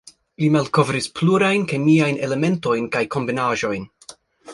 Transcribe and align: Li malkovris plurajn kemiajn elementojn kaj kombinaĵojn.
Li 0.43 0.47
malkovris 0.53 1.07
plurajn 1.19 1.67
kemiajn 1.71 2.17
elementojn 2.29 2.87
kaj 2.97 3.03
kombinaĵojn. 3.17 3.87